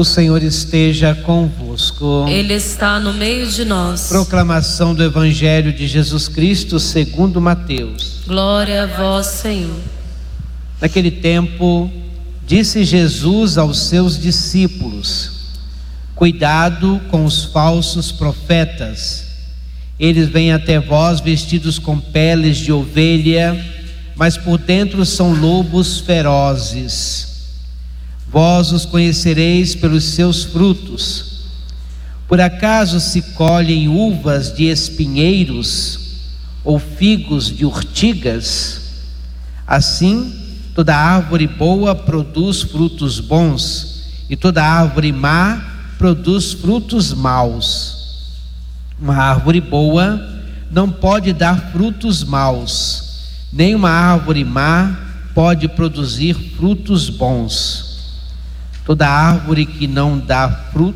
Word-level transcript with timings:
O 0.00 0.04
Senhor 0.04 0.42
esteja 0.42 1.14
convosco. 1.14 2.24
Ele 2.26 2.54
está 2.54 2.98
no 2.98 3.12
meio 3.12 3.46
de 3.46 3.66
nós. 3.66 4.08
Proclamação 4.08 4.94
do 4.94 5.04
Evangelho 5.04 5.74
de 5.74 5.86
Jesus 5.86 6.26
Cristo 6.26 6.80
segundo 6.80 7.38
Mateus. 7.38 8.22
Glória 8.26 8.84
a 8.84 8.86
vós, 8.86 9.26
Senhor. 9.26 9.76
Naquele 10.80 11.10
tempo, 11.10 11.92
disse 12.46 12.82
Jesus 12.82 13.58
aos 13.58 13.78
seus 13.78 14.18
discípulos: 14.18 15.32
Cuidado 16.14 16.98
com 17.10 17.26
os 17.26 17.44
falsos 17.44 18.10
profetas. 18.10 19.26
Eles 19.98 20.30
vêm 20.30 20.50
até 20.50 20.80
vós 20.80 21.20
vestidos 21.20 21.78
com 21.78 22.00
peles 22.00 22.56
de 22.56 22.72
ovelha, 22.72 23.62
mas 24.16 24.38
por 24.38 24.56
dentro 24.56 25.04
são 25.04 25.34
lobos 25.34 26.00
ferozes. 26.00 27.29
Vós 28.30 28.70
os 28.70 28.86
conhecereis 28.86 29.74
pelos 29.74 30.04
seus 30.04 30.44
frutos. 30.44 31.48
Por 32.28 32.40
acaso 32.40 33.00
se 33.00 33.20
colhem 33.32 33.88
uvas 33.88 34.54
de 34.54 34.66
espinheiros 34.66 35.98
ou 36.62 36.78
figos 36.78 37.48
de 37.48 37.66
urtigas? 37.66 38.82
Assim, 39.66 40.32
toda 40.76 40.94
árvore 40.94 41.48
boa 41.48 41.92
produz 41.92 42.62
frutos 42.62 43.18
bons, 43.18 44.04
e 44.30 44.36
toda 44.36 44.64
árvore 44.64 45.10
má 45.10 45.60
produz 45.98 46.52
frutos 46.52 47.12
maus. 47.12 48.28
Uma 49.00 49.16
árvore 49.16 49.60
boa 49.60 50.24
não 50.70 50.88
pode 50.88 51.32
dar 51.32 51.72
frutos 51.72 52.22
maus, 52.22 53.24
nem 53.52 53.74
uma 53.74 53.90
árvore 53.90 54.44
má 54.44 54.96
pode 55.34 55.66
produzir 55.66 56.34
frutos 56.56 57.10
bons. 57.10 57.89
Toda 58.90 59.08
árvore 59.08 59.66
que 59.66 59.86
não 59.86 60.18
dá 60.18 60.48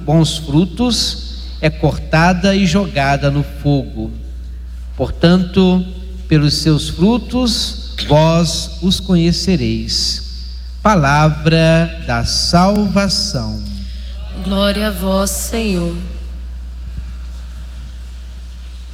bons 0.04 0.38
frutos 0.38 1.44
é 1.60 1.70
cortada 1.70 2.52
e 2.52 2.66
jogada 2.66 3.30
no 3.30 3.44
fogo. 3.44 4.10
Portanto, 4.96 5.86
pelos 6.26 6.54
seus 6.54 6.88
frutos 6.88 7.94
vós 8.08 8.78
os 8.82 8.98
conhecereis. 8.98 10.48
Palavra 10.82 12.02
da 12.04 12.24
salvação. 12.24 13.62
Glória 14.42 14.88
a 14.88 14.90
vós, 14.90 15.30
Senhor. 15.30 15.96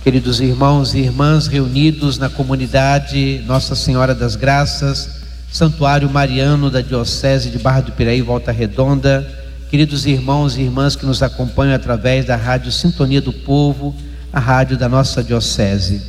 Queridos 0.05 0.43
irmãos 0.43 0.93
e 0.93 0.99
irmãs 0.99 1.47
reunidos 1.47 2.19
na 2.19 2.29
comunidade 2.29 3.43
Nossa 3.47 3.75
Senhora 3.75 4.15
das 4.15 4.37
Graças, 4.37 5.20
Santuário 5.53 6.09
Mariano 6.09 6.71
da 6.71 6.81
Diocese 6.81 7.51
de 7.51 7.59
Barra 7.59 7.81
do 7.81 7.91
Piraí, 7.91 8.23
Volta 8.23 8.53
Redonda, 8.53 9.29
queridos 9.69 10.07
irmãos 10.07 10.57
e 10.57 10.61
irmãs 10.61 10.95
que 10.95 11.05
nos 11.05 11.25
acompanham 11.25 11.75
através 11.75 12.25
da 12.25 12.37
Rádio 12.37 12.71
Sintonia 12.71 13.21
do 13.21 13.33
Povo, 13.33 13.93
a 14.33 14.39
rádio 14.39 14.77
da 14.77 14.89
nossa 14.89 15.25
Diocese. 15.25 16.03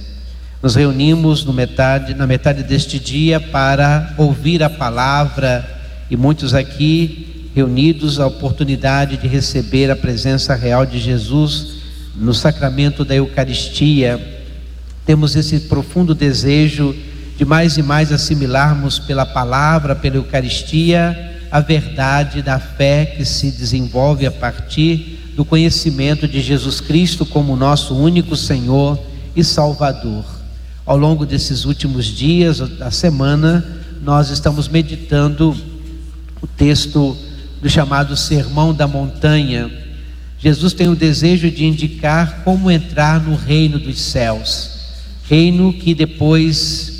Nos 0.61 0.75
reunimos 0.75 1.43
no 1.43 1.51
metade, 1.51 2.13
na 2.13 2.27
metade 2.27 2.61
deste 2.61 2.99
dia 2.99 3.39
para 3.39 4.13
ouvir 4.15 4.61
a 4.61 4.69
palavra 4.69 5.67
e 6.07 6.15
muitos 6.15 6.53
aqui 6.53 7.49
reunidos 7.55 8.19
a 8.19 8.27
oportunidade 8.27 9.17
de 9.17 9.27
receber 9.27 9.89
a 9.89 9.95
presença 9.95 10.53
real 10.53 10.85
de 10.85 10.99
Jesus 10.99 11.81
no 12.15 12.33
sacramento 12.33 13.03
da 13.03 13.15
Eucaristia. 13.15 14.21
Temos 15.03 15.35
esse 15.35 15.61
profundo 15.61 16.13
desejo 16.13 16.93
de 16.93 17.11
mais 17.45 17.77
e 17.77 17.83
mais 17.83 18.11
assimilarmos 18.11 18.99
pela 18.99 19.25
palavra, 19.25 19.95
pela 19.95 20.17
Eucaristia, 20.17 21.31
a 21.51 21.59
verdade 21.59 22.41
da 22.41 22.59
fé 22.59 23.05
que 23.05 23.25
se 23.25 23.51
desenvolve 23.51 24.25
a 24.25 24.31
partir 24.31 25.19
do 25.35 25.43
conhecimento 25.43 26.27
de 26.27 26.41
Jesus 26.41 26.79
Cristo 26.79 27.25
como 27.25 27.55
nosso 27.55 27.95
único 27.95 28.35
Senhor 28.35 28.99
e 29.35 29.43
Salvador. 29.43 30.23
Ao 30.85 30.97
longo 30.97 31.25
desses 31.25 31.65
últimos 31.65 32.05
dias 32.05 32.59
da 32.59 32.89
semana, 32.91 33.65
nós 34.01 34.29
estamos 34.29 34.67
meditando 34.67 35.55
o 36.41 36.47
texto 36.47 37.17
do 37.61 37.69
chamado 37.69 38.17
Sermão 38.17 38.73
da 38.73 38.87
Montanha. 38.87 39.69
Jesus 40.39 40.73
tem 40.73 40.89
o 40.89 40.95
desejo 40.95 41.51
de 41.51 41.65
indicar 41.65 42.41
como 42.43 42.71
entrar 42.71 43.21
no 43.21 43.35
reino 43.35 43.77
dos 43.77 44.01
céus, 44.01 44.71
reino 45.29 45.71
que 45.71 45.93
depois 45.93 46.90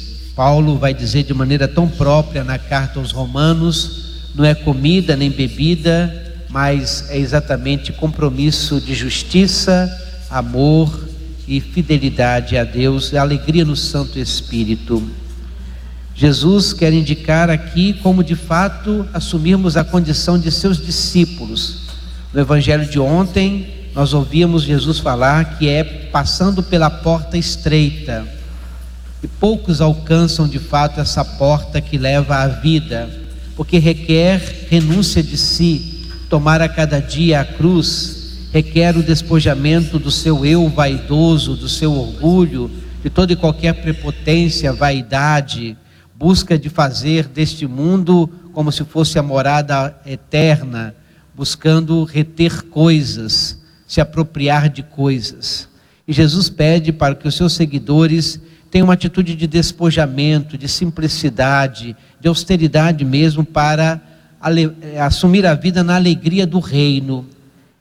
Paulo 0.41 0.79
vai 0.79 0.91
dizer 0.91 1.21
de 1.21 1.35
maneira 1.35 1.67
tão 1.67 1.87
própria 1.87 2.43
na 2.43 2.57
carta 2.57 2.97
aos 2.97 3.11
Romanos: 3.11 4.31
não 4.33 4.43
é 4.43 4.55
comida 4.55 5.15
nem 5.15 5.29
bebida, 5.29 6.33
mas 6.49 7.11
é 7.11 7.17
exatamente 7.19 7.93
compromisso 7.93 8.81
de 8.81 8.95
justiça, 8.95 9.87
amor 10.31 11.07
e 11.47 11.61
fidelidade 11.61 12.57
a 12.57 12.63
Deus, 12.63 13.11
e 13.13 13.17
alegria 13.19 13.63
no 13.63 13.75
Santo 13.75 14.17
Espírito. 14.17 15.07
Jesus 16.15 16.73
quer 16.73 16.91
indicar 16.91 17.51
aqui 17.51 17.93
como 18.01 18.23
de 18.23 18.35
fato 18.35 19.07
assumirmos 19.13 19.77
a 19.77 19.83
condição 19.83 20.39
de 20.39 20.51
seus 20.51 20.83
discípulos. 20.83 21.81
No 22.33 22.41
evangelho 22.41 22.87
de 22.87 22.99
ontem, 22.99 23.91
nós 23.93 24.11
ouvíamos 24.11 24.63
Jesus 24.63 24.97
falar 24.97 25.59
que 25.59 25.69
é 25.69 25.83
passando 25.83 26.63
pela 26.63 26.89
porta 26.89 27.37
estreita 27.37 28.40
e 29.23 29.27
poucos 29.27 29.81
alcançam 29.81 30.47
de 30.47 30.59
fato 30.59 30.99
essa 30.99 31.23
porta 31.23 31.79
que 31.79 31.97
leva 31.97 32.37
à 32.37 32.47
vida, 32.47 33.09
porque 33.55 33.77
requer 33.77 34.67
renúncia 34.69 35.21
de 35.21 35.37
si, 35.37 36.07
tomar 36.29 36.61
a 36.61 36.69
cada 36.69 36.99
dia 36.99 37.41
a 37.41 37.45
cruz, 37.45 38.49
requer 38.51 38.97
o 38.97 39.03
despojamento 39.03 39.99
do 39.99 40.09
seu 40.09 40.45
eu 40.45 40.67
vaidoso, 40.69 41.55
do 41.55 41.69
seu 41.69 41.93
orgulho, 41.93 42.71
de 43.03 43.09
toda 43.09 43.33
e 43.33 43.35
qualquer 43.35 43.81
prepotência, 43.81 44.73
vaidade, 44.73 45.77
busca 46.15 46.57
de 46.57 46.69
fazer 46.69 47.27
deste 47.27 47.67
mundo 47.67 48.29
como 48.53 48.71
se 48.71 48.83
fosse 48.83 49.17
a 49.17 49.23
morada 49.23 49.95
eterna, 50.05 50.95
buscando 51.35 52.03
reter 52.03 52.63
coisas, 52.63 53.59
se 53.87 54.01
apropriar 54.01 54.69
de 54.69 54.83
coisas. 54.83 55.67
E 56.07 56.13
Jesus 56.13 56.49
pede 56.49 56.91
para 56.91 57.15
que 57.15 57.27
os 57.27 57.35
seus 57.35 57.53
seguidores 57.53 58.39
tem 58.71 58.81
uma 58.81 58.93
atitude 58.93 59.35
de 59.35 59.45
despojamento, 59.45 60.57
de 60.57 60.67
simplicidade, 60.69 61.95
de 62.21 62.27
austeridade 62.29 63.03
mesmo 63.03 63.43
para 63.43 64.01
eh, 64.83 64.97
assumir 64.97 65.45
a 65.45 65.53
vida 65.53 65.83
na 65.83 65.97
alegria 65.97 66.47
do 66.47 66.59
reino. 66.59 67.25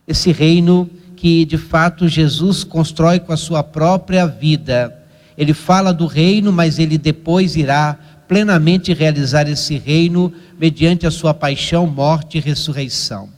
Esse 0.07 0.33
reino 0.33 0.91
que 1.15 1.45
de 1.45 1.57
fato 1.57 2.09
Jesus 2.09 2.65
constrói 2.65 3.21
com 3.21 3.33
a 3.33 3.37
sua 3.37 3.63
própria 3.63 4.27
vida. 4.27 4.97
Ele 5.39 5.55
fala 5.55 5.93
do 5.95 6.07
reino, 6.07 6.53
mas 6.53 6.81
ele 6.81 6.99
depois 6.99 7.55
irá 7.55 7.97
plenamente 8.27 8.93
realizar 8.93 9.49
esse 9.49 9.79
reino 9.79 10.33
mediante 10.59 11.07
a 11.07 11.11
sua 11.11 11.33
paixão, 11.33 11.87
morte 11.87 12.39
e 12.39 12.41
ressurreição. 12.41 13.29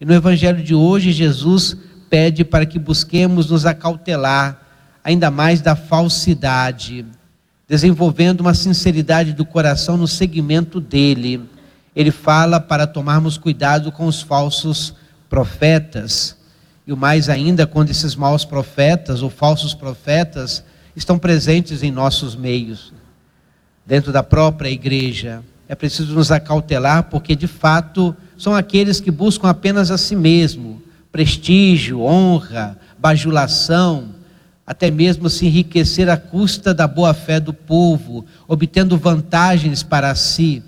E 0.00 0.04
no 0.04 0.12
evangelho 0.12 0.62
de 0.62 0.74
hoje, 0.74 1.12
Jesus 1.12 1.76
pede 2.10 2.44
para 2.44 2.66
que 2.66 2.80
busquemos 2.80 3.48
nos 3.48 3.64
acautelar 3.64 4.65
ainda 5.06 5.30
mais 5.30 5.60
da 5.60 5.76
falsidade, 5.76 7.06
desenvolvendo 7.68 8.40
uma 8.40 8.54
sinceridade 8.54 9.32
do 9.32 9.46
coração 9.46 9.96
no 9.96 10.08
segmento 10.08 10.80
dele. 10.80 11.48
Ele 11.94 12.10
fala 12.10 12.58
para 12.58 12.88
tomarmos 12.88 13.38
cuidado 13.38 13.92
com 13.92 14.06
os 14.06 14.20
falsos 14.20 14.96
profetas, 15.30 16.36
e 16.84 16.92
o 16.92 16.96
mais 16.96 17.28
ainda 17.28 17.68
quando 17.68 17.90
esses 17.90 18.16
maus 18.16 18.44
profetas 18.44 19.22
ou 19.22 19.30
falsos 19.30 19.74
profetas 19.74 20.64
estão 20.96 21.20
presentes 21.20 21.84
em 21.84 21.92
nossos 21.92 22.34
meios, 22.34 22.92
dentro 23.86 24.10
da 24.10 24.24
própria 24.24 24.70
igreja. 24.70 25.40
É 25.68 25.76
preciso 25.76 26.14
nos 26.14 26.32
acautelar, 26.32 27.04
porque 27.04 27.36
de 27.36 27.46
fato 27.46 28.12
são 28.36 28.56
aqueles 28.56 28.98
que 28.98 29.12
buscam 29.12 29.48
apenas 29.48 29.92
a 29.92 29.98
si 29.98 30.16
mesmo 30.16 30.82
prestígio, 31.12 32.02
honra, 32.02 32.76
bajulação, 32.98 34.15
até 34.66 34.90
mesmo 34.90 35.30
se 35.30 35.46
enriquecer 35.46 36.08
à 36.10 36.16
custa 36.16 36.74
da 36.74 36.88
boa-fé 36.88 37.38
do 37.38 37.54
povo, 37.54 38.26
obtendo 38.48 38.98
vantagens 38.98 39.84
para 39.84 40.12
si 40.16 40.62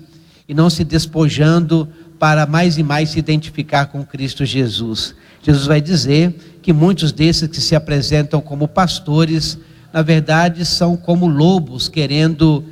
e 0.47 0.53
não 0.53 0.69
se 0.69 0.85
despojando 0.85 1.87
para 2.17 2.45
mais 2.45 2.77
e 2.77 2.83
mais 2.83 3.09
se 3.09 3.19
identificar 3.19 3.87
com 3.87 4.05
Cristo 4.05 4.45
Jesus. 4.45 5.13
Jesus 5.43 5.65
vai 5.65 5.81
dizer 5.81 6.33
que 6.61 6.71
muitos 6.71 7.11
desses 7.11 7.49
que 7.49 7.59
se 7.59 7.75
apresentam 7.75 8.39
como 8.39 8.67
pastores, 8.67 9.57
na 9.91 10.01
verdade, 10.01 10.65
são 10.65 10.95
como 10.95 11.27
lobos 11.27 11.89
querendo 11.89 12.63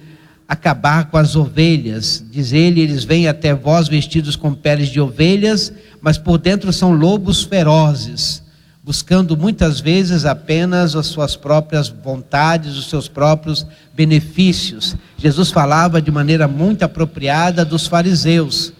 acabar 0.47 1.09
com 1.09 1.17
as 1.17 1.35
ovelhas. 1.35 2.23
Diz 2.31 2.53
ele: 2.53 2.79
eles 2.79 3.03
vêm 3.03 3.27
até 3.27 3.53
vós 3.53 3.87
vestidos 3.89 4.35
com 4.35 4.53
peles 4.53 4.89
de 4.89 4.99
ovelhas, 4.99 5.73
mas 6.01 6.17
por 6.17 6.37
dentro 6.37 6.71
são 6.71 6.91
lobos 6.93 7.43
ferozes 7.43 8.46
buscando 8.87 9.35
muitas 9.35 9.81
vezes 9.81 10.23
apenas 10.23 10.95
as 10.95 11.07
suas 11.07 11.35
próprias 11.35 11.89
vontades, 11.89 12.77
os 12.77 12.89
seus 12.89 13.09
próprios 13.09 13.67
benefícios. 13.93 14.95
Jesus 15.17 15.51
falava 15.51 16.01
de 16.01 16.09
maneira 16.09 16.47
muito 16.47 16.83
apropriada 16.83 17.65
dos 17.65 17.85
fariseus. 17.85 18.71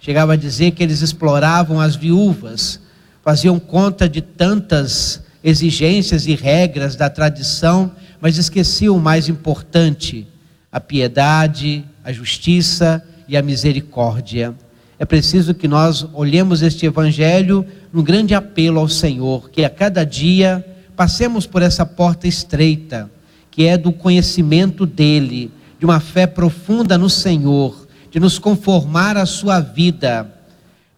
Chegava 0.00 0.34
a 0.34 0.36
dizer 0.36 0.70
que 0.70 0.84
eles 0.84 1.02
exploravam 1.02 1.80
as 1.80 1.96
viúvas, 1.96 2.78
faziam 3.24 3.58
conta 3.58 4.08
de 4.08 4.20
tantas 4.20 5.20
exigências 5.42 6.28
e 6.28 6.36
regras 6.36 6.94
da 6.94 7.10
tradição, 7.10 7.90
mas 8.20 8.38
esqueciam 8.38 8.96
o 8.96 9.00
mais 9.00 9.28
importante: 9.28 10.28
a 10.70 10.78
piedade, 10.78 11.84
a 12.04 12.12
justiça 12.12 13.02
e 13.26 13.36
a 13.36 13.42
misericórdia. 13.42 14.54
É 14.98 15.04
preciso 15.04 15.52
que 15.52 15.68
nós 15.68 16.06
olhemos 16.14 16.62
este 16.62 16.86
evangelho 16.86 17.66
num 17.92 18.02
grande 18.02 18.34
apelo 18.34 18.80
ao 18.80 18.88
Senhor, 18.88 19.50
que 19.50 19.64
a 19.64 19.70
cada 19.70 20.04
dia 20.04 20.64
passemos 20.96 21.46
por 21.46 21.60
essa 21.60 21.84
porta 21.84 22.26
estreita, 22.26 23.10
que 23.50 23.66
é 23.66 23.76
do 23.76 23.92
conhecimento 23.92 24.86
dele, 24.86 25.50
de 25.78 25.84
uma 25.84 26.00
fé 26.00 26.26
profunda 26.26 26.96
no 26.96 27.10
Senhor, 27.10 27.86
de 28.10 28.18
nos 28.18 28.38
conformar 28.38 29.18
à 29.18 29.26
sua 29.26 29.60
vida, 29.60 30.32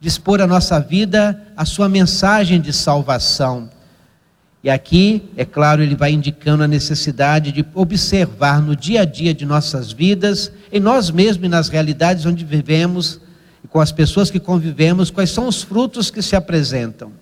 de 0.00 0.06
expor 0.06 0.40
a 0.40 0.46
nossa 0.46 0.78
vida 0.78 1.42
à 1.56 1.64
sua 1.64 1.88
mensagem 1.88 2.60
de 2.60 2.72
salvação. 2.72 3.68
E 4.62 4.70
aqui, 4.70 5.22
é 5.36 5.44
claro, 5.44 5.82
ele 5.82 5.96
vai 5.96 6.12
indicando 6.12 6.62
a 6.62 6.68
necessidade 6.68 7.50
de 7.50 7.64
observar 7.74 8.62
no 8.62 8.76
dia 8.76 9.02
a 9.02 9.04
dia 9.04 9.34
de 9.34 9.44
nossas 9.44 9.90
vidas, 9.90 10.52
em 10.72 10.78
nós 10.78 11.10
mesmos 11.10 11.46
e 11.46 11.48
nas 11.48 11.68
realidades 11.68 12.26
onde 12.26 12.44
vivemos, 12.44 13.20
e 13.62 13.68
com 13.68 13.80
as 13.80 13.92
pessoas 13.92 14.30
que 14.30 14.40
convivemos, 14.40 15.10
quais 15.10 15.30
são 15.30 15.48
os 15.48 15.62
frutos 15.62 16.10
que 16.10 16.22
se 16.22 16.36
apresentam. 16.36 17.12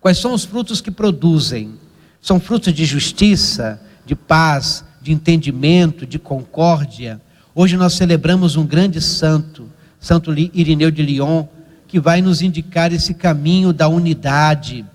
Quais 0.00 0.18
são 0.18 0.32
os 0.32 0.44
frutos 0.44 0.80
que 0.80 0.90
produzem? 0.90 1.74
São 2.20 2.40
frutos 2.40 2.72
de 2.72 2.84
justiça, 2.84 3.80
de 4.04 4.14
paz, 4.14 4.84
de 5.00 5.12
entendimento, 5.12 6.06
de 6.06 6.18
concórdia. 6.18 7.20
Hoje 7.54 7.76
nós 7.76 7.94
celebramos 7.94 8.56
um 8.56 8.66
grande 8.66 9.00
santo, 9.00 9.68
Santo 9.98 10.32
Irineu 10.32 10.90
de 10.90 11.02
Lyon, 11.02 11.46
que 11.86 12.00
vai 12.00 12.22
nos 12.22 12.40
indicar 12.40 12.92
esse 12.92 13.14
caminho 13.14 13.72
da 13.72 13.88
unidade, 13.88 14.86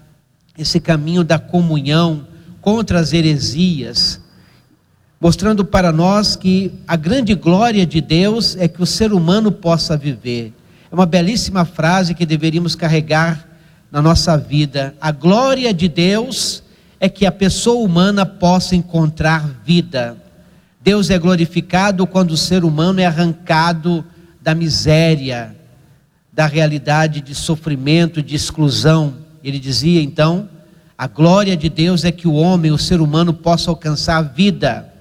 esse 0.57 0.80
caminho 0.80 1.24
da 1.24 1.38
comunhão 1.38 2.27
contra 2.62 3.00
as 3.00 3.13
heresias, 3.13 4.21
mostrando 5.20 5.64
para 5.64 5.92
nós 5.92 6.36
que 6.36 6.72
a 6.88 6.96
grande 6.96 7.34
glória 7.34 7.86
de 7.86 8.02
Deus 8.02 8.56
é 8.58 8.68
que 8.68 8.82
o 8.82 8.86
ser 8.86 9.14
humano 9.14 9.52
possa 9.52 9.98
viver. 9.98 10.54
É 10.92 10.96
uma 10.96 11.06
belíssima 11.06 11.66
frase 11.66 12.14
que 12.14 12.26
deveríamos 12.26 12.76
carregar 12.76 13.48
na 13.92 14.02
nossa 14.02 14.38
vida. 14.38 14.96
A 15.00 15.12
glória 15.12 15.74
de 15.74 15.88
Deus 15.88 16.64
é 17.00 17.10
que 17.10 17.26
a 17.26 17.32
pessoa 17.32 17.84
humana 17.84 18.26
possa 18.26 18.76
encontrar 18.76 19.62
vida. 19.64 20.18
Deus 20.82 21.10
é 21.10 21.18
glorificado 21.18 22.06
quando 22.06 22.32
o 22.32 22.38
ser 22.38 22.64
humano 22.64 23.00
é 23.00 23.06
arrancado 23.06 24.06
da 24.42 24.54
miséria, 24.54 25.56
da 26.32 26.46
realidade 26.46 27.22
de 27.22 27.34
sofrimento, 27.34 28.22
de 28.22 28.36
exclusão. 28.36 29.16
Ele 29.44 29.58
dizia 29.58 30.02
então: 30.02 30.48
a 30.98 31.08
glória 31.08 31.58
de 31.58 31.70
Deus 31.70 32.06
é 32.06 32.12
que 32.12 32.28
o 32.28 32.34
homem, 32.34 32.72
o 32.72 32.78
ser 32.78 33.02
humano, 33.02 33.34
possa 33.34 33.72
alcançar 33.72 34.22
vida. 34.22 34.94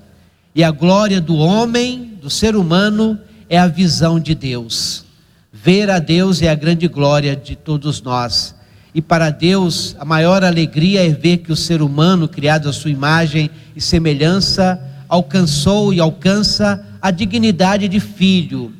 E 0.54 0.62
a 0.62 0.70
glória 0.70 1.20
do 1.20 1.34
homem, 1.34 2.12
do 2.22 2.30
ser 2.30 2.54
humano, 2.54 3.18
é 3.48 3.58
a 3.58 3.66
visão 3.66 4.20
de 4.20 4.36
Deus. 4.36 5.04
Ver 5.52 5.90
a 5.90 5.98
Deus 5.98 6.42
é 6.42 6.48
a 6.48 6.54
grande 6.54 6.86
glória 6.86 7.34
de 7.34 7.56
todos 7.56 8.00
nós. 8.00 8.54
E 8.94 9.02
para 9.02 9.30
Deus, 9.30 9.96
a 9.98 10.04
maior 10.04 10.44
alegria 10.44 11.04
é 11.04 11.10
ver 11.10 11.38
que 11.38 11.50
o 11.50 11.56
ser 11.56 11.82
humano, 11.82 12.28
criado 12.28 12.68
à 12.68 12.72
sua 12.72 12.92
imagem 12.92 13.50
e 13.74 13.80
semelhança, 13.80 14.80
alcançou 15.08 15.92
e 15.92 15.98
alcança 15.98 16.86
a 17.02 17.10
dignidade 17.10 17.88
de 17.88 17.98
filho. 17.98 18.72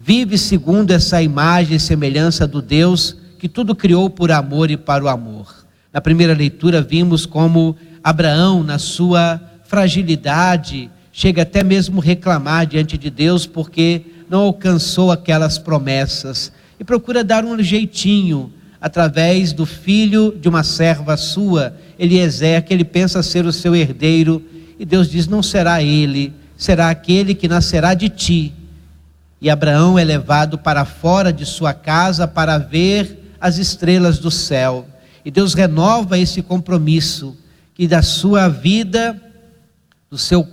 Vive 0.00 0.38
segundo 0.38 0.92
essa 0.92 1.22
imagem 1.22 1.76
e 1.76 1.80
semelhança 1.80 2.46
do 2.46 2.62
Deus 2.62 3.18
que 3.38 3.50
tudo 3.50 3.74
criou 3.74 4.08
por 4.08 4.32
amor 4.32 4.70
e 4.70 4.78
para 4.78 5.04
o 5.04 5.08
amor. 5.08 5.66
Na 5.92 6.00
primeira 6.00 6.32
leitura, 6.32 6.80
vimos 6.80 7.26
como 7.26 7.76
Abraão, 8.02 8.62
na 8.62 8.78
sua 8.78 9.38
fragilidade, 9.64 10.90
chega 11.12 11.42
até 11.42 11.62
mesmo 11.62 12.00
reclamar 12.00 12.66
diante 12.66 12.96
de 12.96 13.10
Deus 13.10 13.46
porque 13.46 14.02
não 14.28 14.40
alcançou 14.40 15.12
aquelas 15.12 15.58
promessas 15.58 16.50
e 16.80 16.84
procura 16.84 17.22
dar 17.22 17.44
um 17.44 17.62
jeitinho 17.62 18.50
através 18.80 19.52
do 19.52 19.64
filho 19.64 20.36
de 20.40 20.48
uma 20.48 20.64
serva 20.64 21.16
sua, 21.16 21.76
Eliezer, 21.96 22.64
que 22.64 22.74
ele 22.74 22.82
pensa 22.82 23.22
ser 23.22 23.46
o 23.46 23.52
seu 23.52 23.76
herdeiro, 23.76 24.42
e 24.76 24.84
Deus 24.84 25.08
diz: 25.08 25.28
não 25.28 25.40
será 25.40 25.80
ele, 25.80 26.32
será 26.56 26.90
aquele 26.90 27.34
que 27.34 27.46
nascerá 27.46 27.94
de 27.94 28.08
ti. 28.08 28.52
E 29.40 29.48
Abraão 29.48 29.98
é 29.98 30.02
levado 30.02 30.58
para 30.58 30.84
fora 30.84 31.32
de 31.32 31.46
sua 31.46 31.72
casa 31.72 32.26
para 32.26 32.58
ver 32.58 33.34
as 33.40 33.58
estrelas 33.58 34.18
do 34.18 34.30
céu. 34.30 34.86
E 35.24 35.30
Deus 35.30 35.54
renova 35.54 36.18
esse 36.18 36.42
compromisso 36.42 37.36
que 37.74 37.86
da 37.86 38.02
sua 38.02 38.48
vida, 38.48 39.20
do 40.10 40.18
seu 40.18 40.44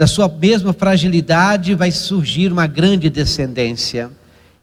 da 0.00 0.06
sua 0.06 0.30
mesma 0.30 0.72
fragilidade 0.72 1.74
vai 1.74 1.90
surgir 1.90 2.50
uma 2.50 2.66
grande 2.66 3.10
descendência. 3.10 4.10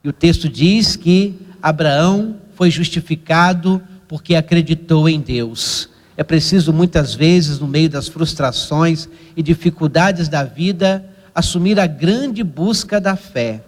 E 0.03 0.10
o 0.10 0.12
texto 0.12 0.50
diz 0.50 0.96
que 0.96 1.36
Abraão 1.62 2.38
foi 2.56 2.72
justificado 2.72 3.79
porque 4.08 4.34
acreditou 4.34 5.08
em 5.08 5.22
Deus. 5.22 5.89
É 6.17 6.24
preciso 6.24 6.74
muitas 6.74 7.13
vezes, 7.13 7.60
no 7.60 7.67
meio 7.67 7.88
das 7.88 8.08
frustrações 8.08 9.08
e 9.36 9.44
dificuldades 9.44 10.27
da 10.27 10.44
vida, 10.44 11.08
assumir 11.36 11.79
a 11.79 11.86
grande 11.86 12.44
busca 12.44 13.00
da 13.00 13.15
fé. 13.15 13.62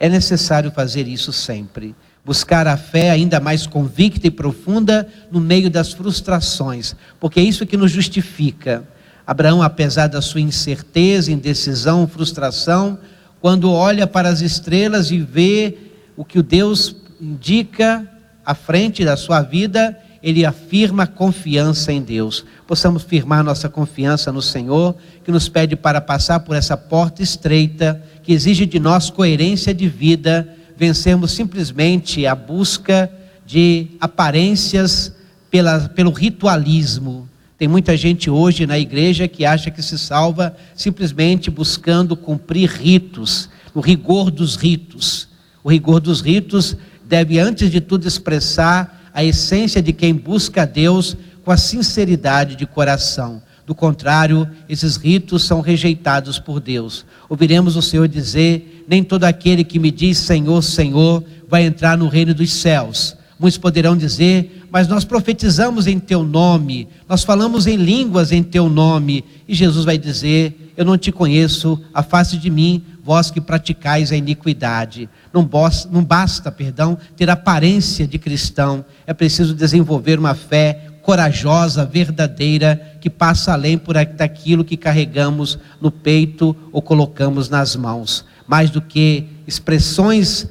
É 0.00 0.08
necessário 0.08 0.72
fazer 0.72 1.06
isso 1.06 1.32
sempre. 1.32 1.94
Buscar 2.24 2.66
a 2.66 2.76
fé 2.76 3.10
ainda 3.10 3.38
mais 3.38 3.68
convicta 3.68 4.26
e 4.26 4.32
profunda 4.32 5.06
no 5.30 5.38
meio 5.38 5.70
das 5.70 5.92
frustrações, 5.92 6.96
porque 7.20 7.38
é 7.38 7.44
isso 7.44 7.64
que 7.64 7.76
nos 7.76 7.92
justifica. 7.92 8.84
Abraão, 9.28 9.62
apesar 9.62 10.06
da 10.06 10.22
sua 10.22 10.40
incerteza, 10.40 11.30
indecisão, 11.30 12.08
frustração, 12.08 12.98
quando 13.42 13.70
olha 13.70 14.06
para 14.06 14.26
as 14.26 14.40
estrelas 14.40 15.10
e 15.10 15.18
vê 15.18 15.76
o 16.16 16.24
que 16.24 16.38
o 16.38 16.42
Deus 16.42 16.96
indica 17.20 18.10
à 18.42 18.54
frente 18.54 19.04
da 19.04 19.18
sua 19.18 19.42
vida, 19.42 19.94
ele 20.22 20.46
afirma 20.46 21.06
confiança 21.06 21.92
em 21.92 22.00
Deus. 22.00 22.42
Possamos 22.66 23.02
firmar 23.02 23.44
nossa 23.44 23.68
confiança 23.68 24.32
no 24.32 24.40
Senhor, 24.40 24.96
que 25.22 25.30
nos 25.30 25.46
pede 25.46 25.76
para 25.76 26.00
passar 26.00 26.40
por 26.40 26.56
essa 26.56 26.74
porta 26.74 27.22
estreita, 27.22 28.02
que 28.22 28.32
exige 28.32 28.64
de 28.64 28.80
nós 28.80 29.10
coerência 29.10 29.74
de 29.74 29.90
vida, 29.90 30.48
vencermos 30.74 31.32
simplesmente 31.32 32.26
a 32.26 32.34
busca 32.34 33.12
de 33.44 33.88
aparências 34.00 35.12
pela, 35.50 35.80
pelo 35.80 36.12
ritualismo. 36.12 37.27
Tem 37.58 37.66
muita 37.66 37.96
gente 37.96 38.30
hoje 38.30 38.66
na 38.66 38.78
igreja 38.78 39.26
que 39.26 39.44
acha 39.44 39.68
que 39.68 39.82
se 39.82 39.98
salva 39.98 40.56
simplesmente 40.76 41.50
buscando 41.50 42.16
cumprir 42.16 42.70
ritos, 42.70 43.50
o 43.74 43.80
rigor 43.80 44.30
dos 44.30 44.54
ritos. 44.54 45.26
O 45.64 45.68
rigor 45.68 45.98
dos 45.98 46.20
ritos 46.20 46.76
deve, 47.04 47.40
antes 47.40 47.68
de 47.68 47.80
tudo, 47.80 48.06
expressar 48.06 49.10
a 49.12 49.24
essência 49.24 49.82
de 49.82 49.92
quem 49.92 50.14
busca 50.14 50.62
a 50.62 50.64
Deus 50.64 51.16
com 51.44 51.50
a 51.50 51.56
sinceridade 51.56 52.54
de 52.54 52.64
coração. 52.64 53.42
Do 53.66 53.74
contrário, 53.74 54.48
esses 54.68 54.96
ritos 54.96 55.42
são 55.42 55.60
rejeitados 55.60 56.38
por 56.38 56.60
Deus. 56.60 57.04
Ouviremos 57.28 57.74
o 57.74 57.82
Senhor 57.82 58.06
dizer: 58.06 58.84
Nem 58.86 59.02
todo 59.02 59.24
aquele 59.24 59.64
que 59.64 59.80
me 59.80 59.90
diz 59.90 60.18
Senhor, 60.18 60.62
Senhor, 60.62 61.24
vai 61.48 61.64
entrar 61.64 61.98
no 61.98 62.06
reino 62.06 62.32
dos 62.32 62.52
céus. 62.52 63.17
Muitos 63.38 63.58
poderão 63.58 63.96
dizer: 63.96 64.66
Mas 64.70 64.88
nós 64.88 65.04
profetizamos 65.04 65.86
em 65.86 65.98
teu 65.98 66.24
nome, 66.24 66.88
nós 67.08 67.22
falamos 67.22 67.66
em 67.66 67.76
línguas 67.76 68.32
em 68.32 68.42
teu 68.42 68.68
nome. 68.68 69.24
E 69.46 69.54
Jesus 69.54 69.84
vai 69.84 69.96
dizer: 69.96 70.72
Eu 70.76 70.84
não 70.84 70.98
te 70.98 71.12
conheço, 71.12 71.80
afaste 71.94 72.36
de 72.36 72.50
mim, 72.50 72.82
vós 73.04 73.30
que 73.30 73.40
praticais 73.40 74.10
a 74.10 74.16
iniquidade. 74.16 75.08
Não, 75.32 75.48
não 75.90 76.04
basta, 76.04 76.50
perdão, 76.50 76.98
ter 77.16 77.30
aparência 77.30 78.06
de 78.06 78.18
cristão, 78.18 78.84
é 79.06 79.14
preciso 79.14 79.54
desenvolver 79.54 80.18
uma 80.18 80.34
fé 80.34 80.88
corajosa, 81.00 81.86
verdadeira, 81.86 82.98
que 83.00 83.08
passa 83.08 83.54
além 83.54 83.78
por 83.78 83.94
daquilo 83.94 84.62
que 84.62 84.76
carregamos 84.76 85.58
no 85.80 85.90
peito 85.90 86.54
ou 86.70 86.82
colocamos 86.82 87.48
nas 87.48 87.74
mãos. 87.76 88.26
Mais 88.46 88.68
do 88.68 88.82
que 88.82 89.24
expressões 89.46 90.46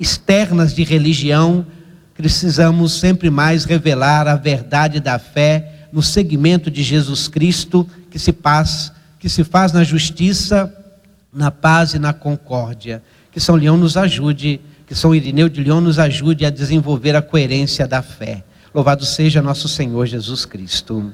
externas 0.00 0.74
de 0.74 0.82
religião, 0.82 1.64
precisamos 2.22 3.00
sempre 3.00 3.30
mais 3.30 3.64
revelar 3.64 4.28
a 4.28 4.36
verdade 4.36 5.00
da 5.00 5.18
fé 5.18 5.88
no 5.92 6.00
segmento 6.00 6.70
de 6.70 6.80
Jesus 6.80 7.26
Cristo, 7.26 7.84
que 8.12 8.16
se 8.16 8.32
faz, 8.32 8.92
que 9.18 9.28
se 9.28 9.42
faz 9.42 9.72
na 9.72 9.82
justiça, 9.82 10.72
na 11.34 11.50
paz 11.50 11.94
e 11.94 11.98
na 11.98 12.12
concórdia. 12.12 13.02
Que 13.32 13.40
São 13.40 13.56
Leão 13.56 13.76
nos 13.76 13.96
ajude, 13.96 14.60
que 14.86 14.94
São 14.94 15.12
Irineu 15.12 15.48
de 15.48 15.64
Leão 15.64 15.80
nos 15.80 15.98
ajude 15.98 16.46
a 16.46 16.50
desenvolver 16.50 17.16
a 17.16 17.22
coerência 17.22 17.88
da 17.88 18.02
fé. 18.02 18.44
Louvado 18.72 19.04
seja 19.04 19.42
nosso 19.42 19.66
Senhor 19.66 20.06
Jesus 20.06 20.44
Cristo. 20.44 21.12